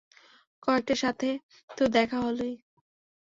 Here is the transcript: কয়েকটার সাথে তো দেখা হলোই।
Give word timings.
কয়েকটার 0.63 0.97
সাথে 0.97 1.29
তো 1.77 1.83
দেখা 1.87 2.17
হলোই। 2.21 2.53